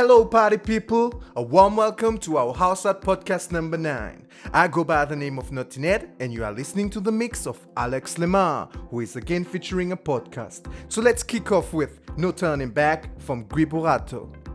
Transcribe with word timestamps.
Hello, 0.00 0.24
party 0.24 0.58
people! 0.58 1.24
A 1.34 1.42
warm 1.42 1.76
welcome 1.76 2.18
to 2.18 2.36
our 2.36 2.54
House 2.54 2.86
Art 2.86 3.02
podcast 3.02 3.50
number 3.50 3.76
9. 3.76 4.28
I 4.52 4.68
go 4.68 4.84
by 4.84 5.04
the 5.04 5.16
name 5.16 5.40
of 5.40 5.50
Ned, 5.50 6.12
and 6.20 6.32
you 6.32 6.44
are 6.44 6.52
listening 6.52 6.88
to 6.90 7.00
the 7.00 7.10
mix 7.10 7.48
of 7.48 7.66
Alex 7.76 8.14
Lemar, 8.14 8.72
who 8.90 9.00
is 9.00 9.16
again 9.16 9.44
featuring 9.44 9.90
a 9.90 9.96
podcast. 9.96 10.72
So 10.88 11.02
let's 11.02 11.24
kick 11.24 11.50
off 11.50 11.72
with 11.72 11.98
No 12.16 12.30
Turning 12.30 12.70
Back 12.70 13.20
from 13.20 13.42
Gui 13.46 13.66
Boratto. 13.66 14.47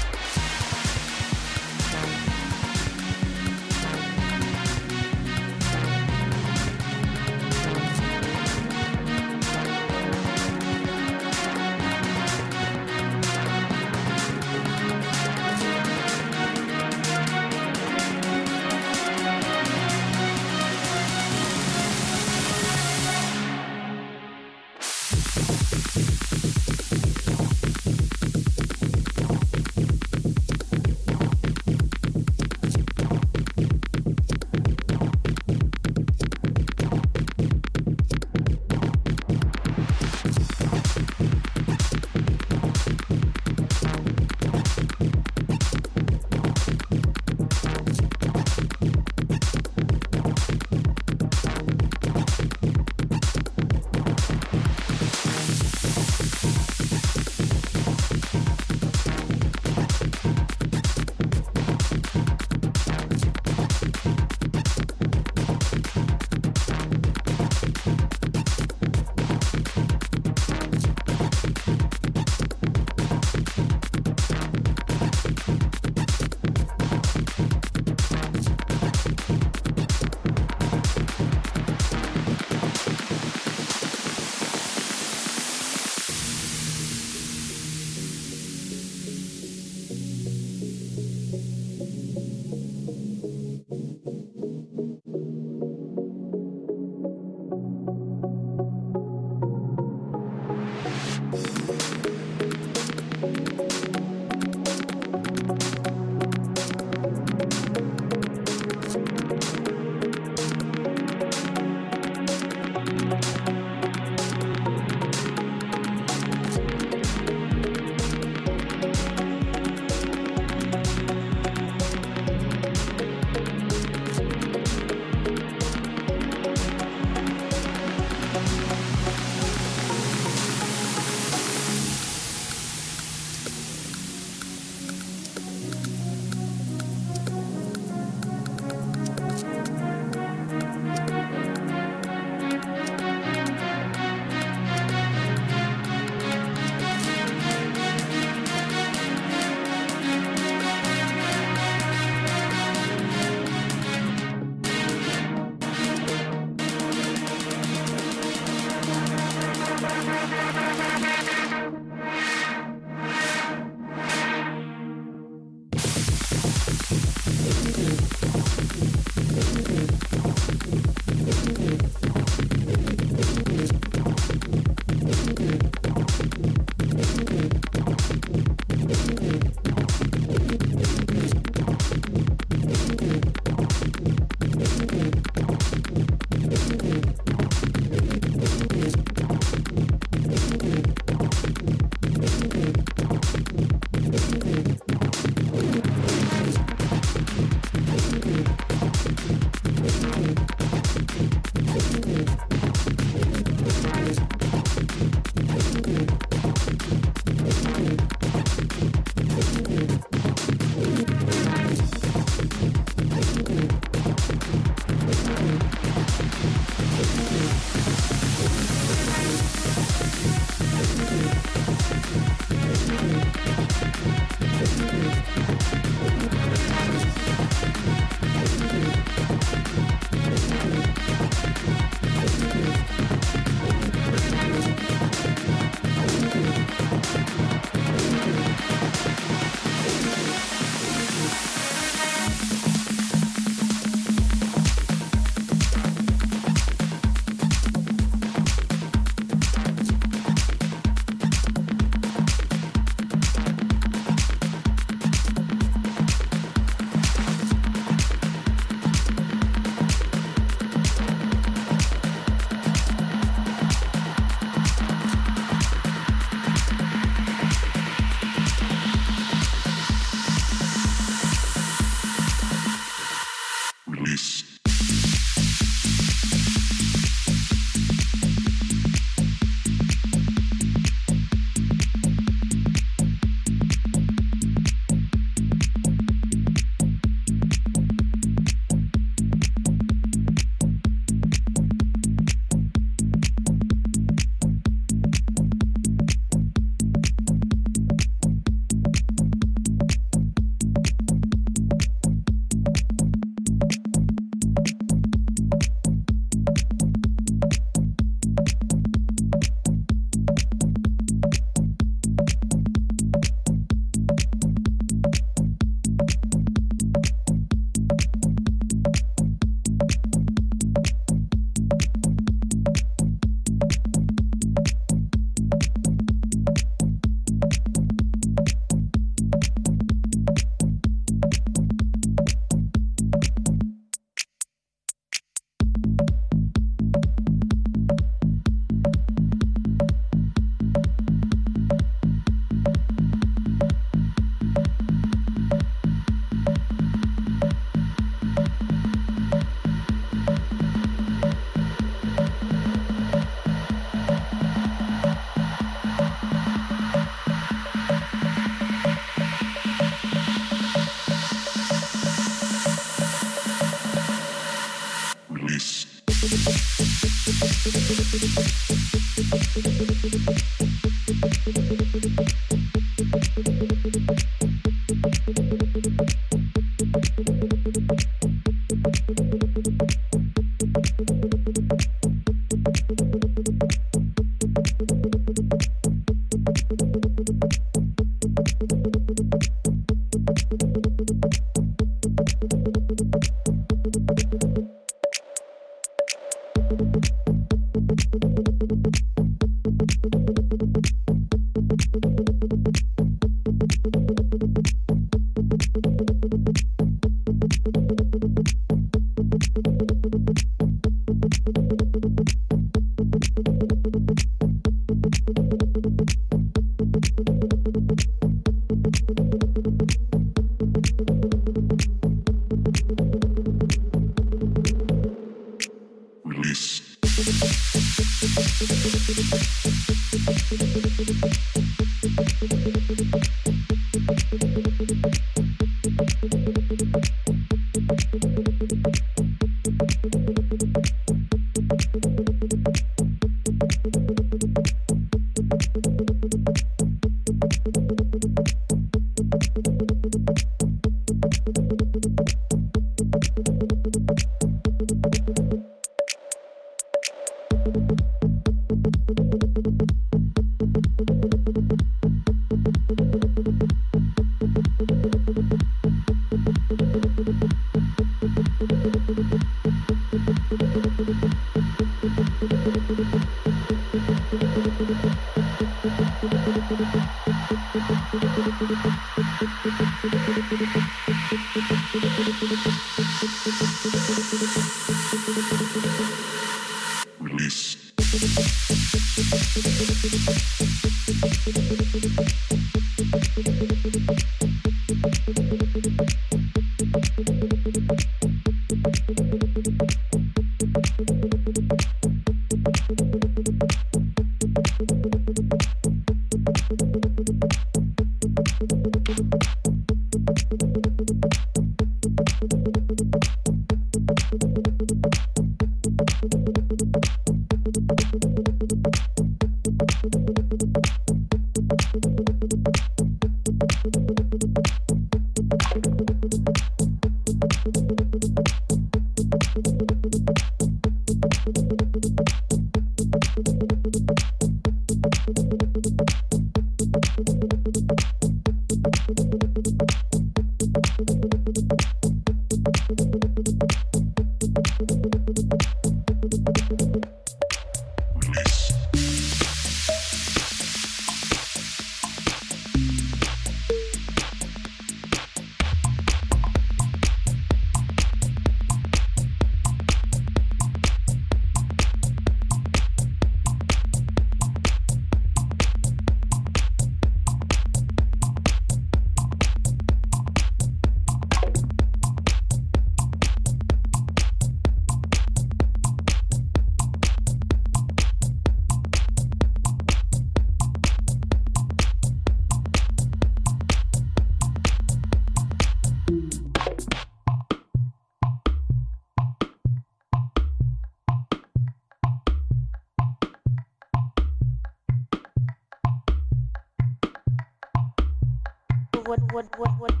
What 599.31 599.47
what 599.57 599.71
what 599.79 600.00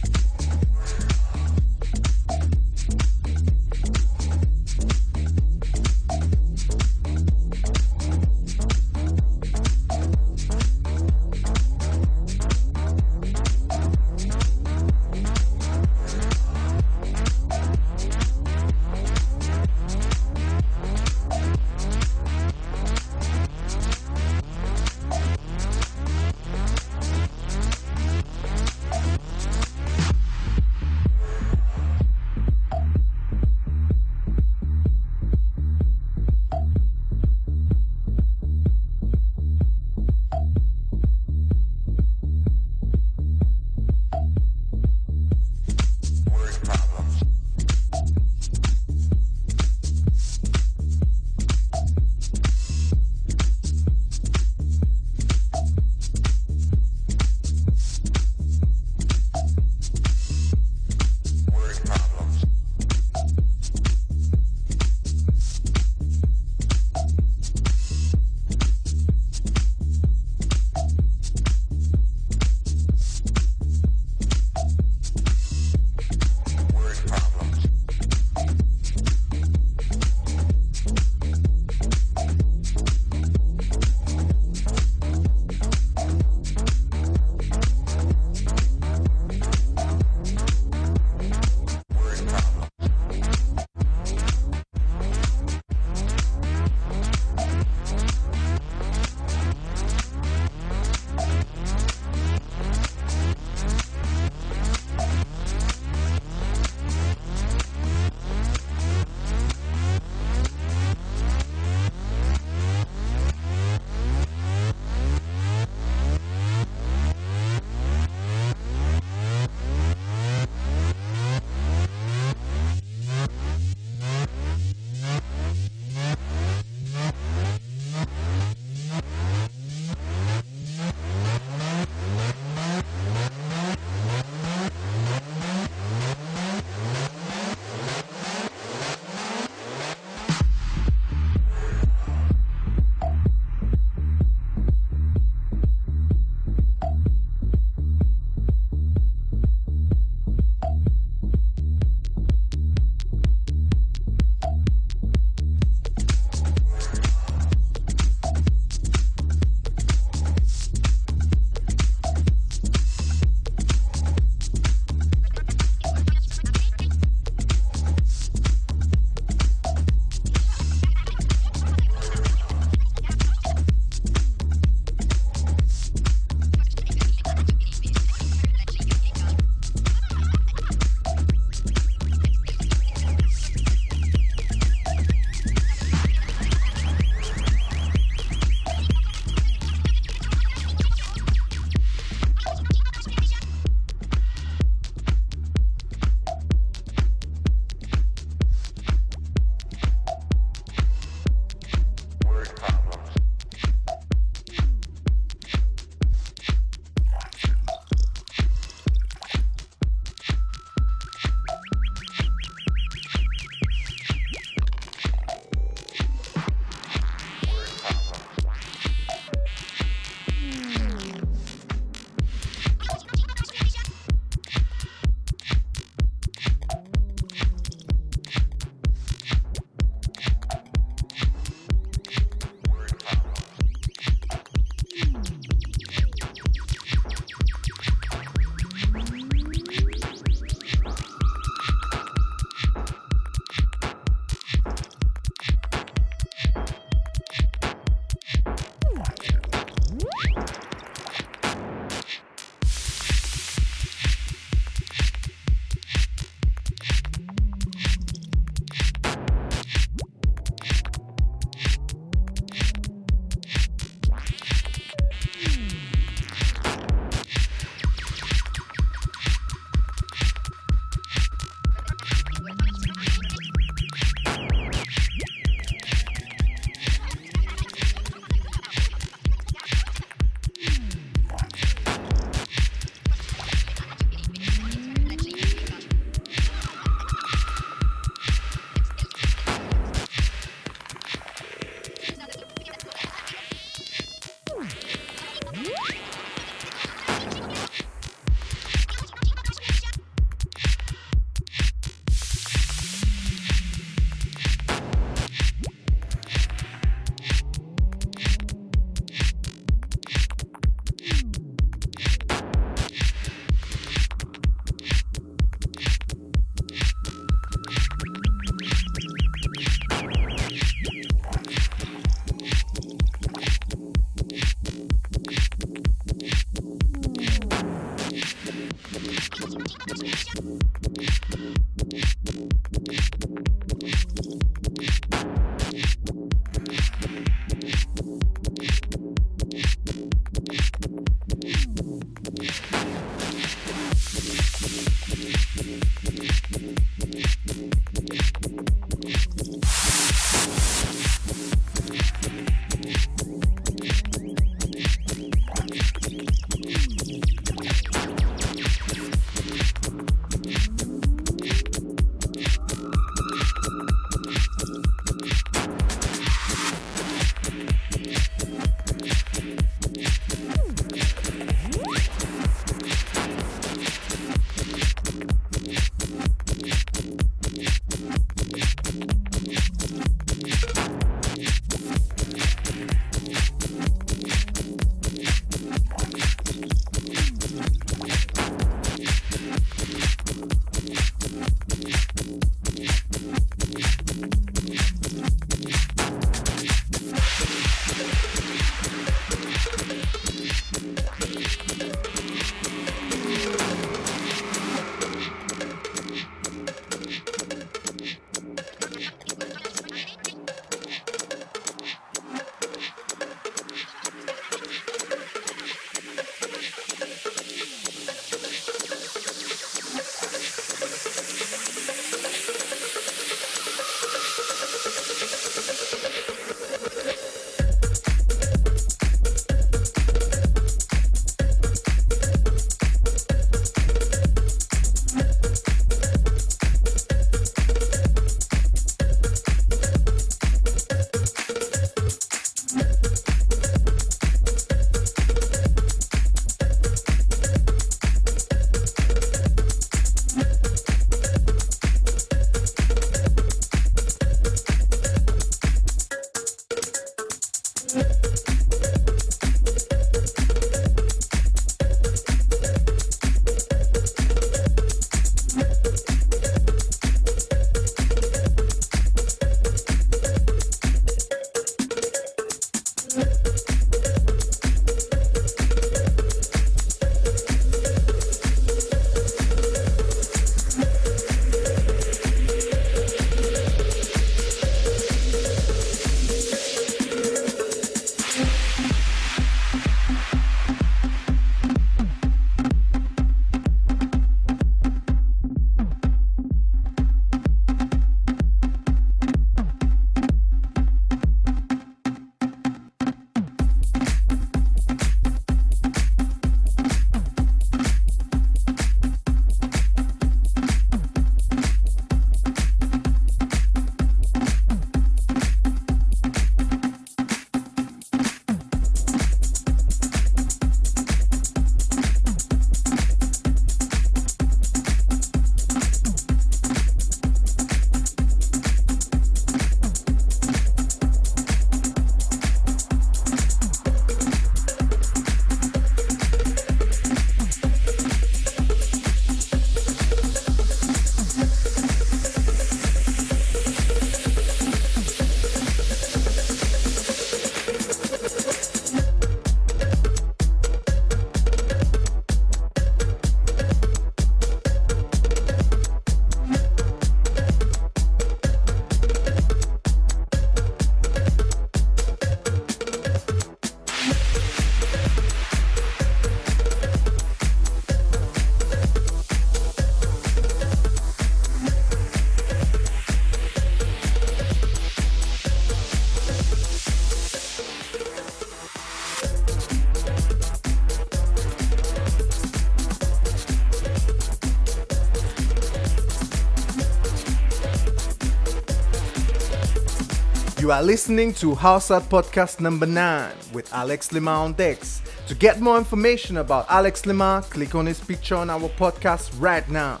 You 590.66 590.72
are 590.72 590.82
listening 590.82 591.32
to 591.34 591.54
House 591.54 591.92
Art 591.92 592.08
Podcast 592.08 592.58
number 592.58 592.86
9 592.86 593.32
with 593.52 593.72
Alex 593.72 594.10
Lima 594.10 594.32
on 594.32 594.52
Dex. 594.54 595.00
To 595.28 595.34
get 595.36 595.60
more 595.60 595.78
information 595.78 596.38
about 596.38 596.66
Alex 596.68 597.06
Lima, 597.06 597.44
click 597.50 597.76
on 597.76 597.86
his 597.86 598.00
picture 598.00 598.34
on 598.34 598.50
our 598.50 598.68
podcast 598.70 599.30
right 599.38 599.68
now. 599.70 600.00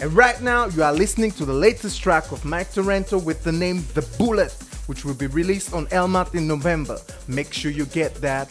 And 0.00 0.10
right 0.14 0.40
now, 0.40 0.68
you 0.68 0.82
are 0.82 0.92
listening 0.94 1.32
to 1.32 1.44
the 1.44 1.52
latest 1.52 2.00
track 2.00 2.32
of 2.32 2.46
Mike 2.46 2.70
Torrento 2.70 3.22
with 3.22 3.44
the 3.44 3.52
name 3.52 3.84
The 3.92 4.08
Bullet, 4.16 4.54
which 4.86 5.04
will 5.04 5.12
be 5.12 5.26
released 5.26 5.74
on 5.74 5.84
Elmat 5.88 6.34
in 6.34 6.48
November. 6.48 6.98
Make 7.28 7.52
sure 7.52 7.70
you 7.70 7.84
get 7.84 8.14
that. 8.14 8.50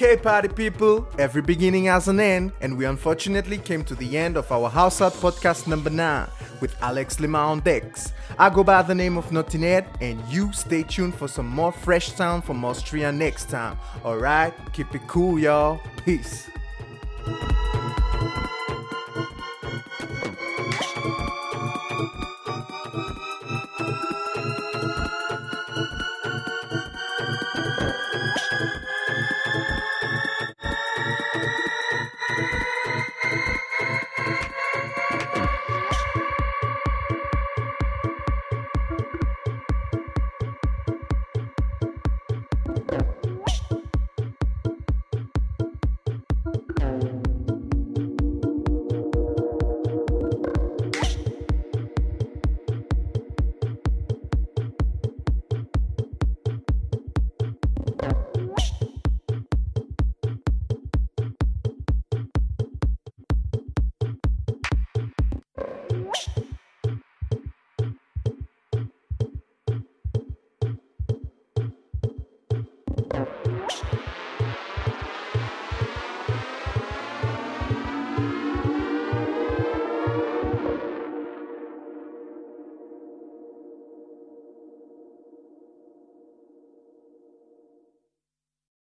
Okay, 0.00 0.16
party 0.16 0.46
people, 0.46 1.08
every 1.18 1.42
beginning 1.42 1.86
has 1.86 2.06
an 2.06 2.20
end, 2.20 2.52
and 2.60 2.78
we 2.78 2.84
unfortunately 2.84 3.58
came 3.58 3.82
to 3.82 3.96
the 3.96 4.16
end 4.16 4.36
of 4.36 4.52
our 4.52 4.70
House 4.70 5.00
Out 5.00 5.12
podcast 5.14 5.66
number 5.66 5.90
9 5.90 6.28
with 6.60 6.80
Alex 6.80 7.18
Lima 7.18 7.38
on 7.38 7.58
decks. 7.58 8.12
I 8.38 8.48
go 8.48 8.62
by 8.62 8.82
the 8.82 8.94
name 8.94 9.18
of 9.18 9.32
Ned, 9.32 9.88
and 10.00 10.22
you 10.28 10.52
stay 10.52 10.84
tuned 10.84 11.16
for 11.16 11.26
some 11.26 11.48
more 11.48 11.72
fresh 11.72 12.12
sound 12.12 12.44
from 12.44 12.64
Austria 12.64 13.10
next 13.10 13.50
time. 13.50 13.76
Alright, 14.04 14.54
keep 14.72 14.94
it 14.94 15.02
cool, 15.08 15.36
y'all. 15.36 15.80
Peace. 16.04 16.48